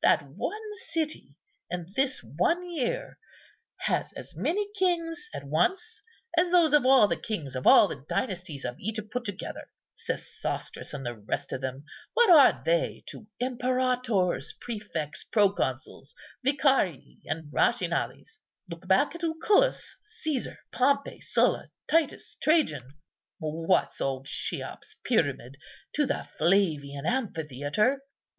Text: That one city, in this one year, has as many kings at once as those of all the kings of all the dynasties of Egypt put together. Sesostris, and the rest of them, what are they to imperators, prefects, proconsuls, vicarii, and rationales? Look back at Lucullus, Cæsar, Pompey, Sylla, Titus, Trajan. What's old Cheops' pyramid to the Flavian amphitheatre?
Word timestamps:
That 0.00 0.22
one 0.26 0.74
city, 0.86 1.34
in 1.68 1.92
this 1.94 2.24
one 2.24 2.64
year, 2.70 3.18
has 3.80 4.10
as 4.16 4.34
many 4.34 4.72
kings 4.72 5.28
at 5.34 5.44
once 5.44 6.00
as 6.38 6.50
those 6.50 6.72
of 6.72 6.86
all 6.86 7.08
the 7.08 7.18
kings 7.18 7.54
of 7.54 7.66
all 7.66 7.88
the 7.88 8.02
dynasties 8.08 8.64
of 8.64 8.78
Egypt 8.78 9.10
put 9.12 9.26
together. 9.26 9.68
Sesostris, 9.92 10.94
and 10.94 11.04
the 11.04 11.18
rest 11.18 11.52
of 11.52 11.60
them, 11.60 11.84
what 12.14 12.30
are 12.30 12.62
they 12.64 13.04
to 13.08 13.26
imperators, 13.38 14.54
prefects, 14.62 15.24
proconsuls, 15.24 16.14
vicarii, 16.42 17.18
and 17.26 17.52
rationales? 17.52 18.38
Look 18.70 18.88
back 18.88 19.14
at 19.14 19.22
Lucullus, 19.22 19.98
Cæsar, 20.26 20.56
Pompey, 20.70 21.20
Sylla, 21.20 21.68
Titus, 21.86 22.38
Trajan. 22.42 22.96
What's 23.40 24.00
old 24.00 24.24
Cheops' 24.24 24.96
pyramid 25.04 25.58
to 25.92 26.06
the 26.06 26.26
Flavian 26.38 27.04
amphitheatre? 27.04 28.00